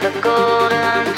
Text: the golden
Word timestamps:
the 0.00 0.20
golden 0.20 1.11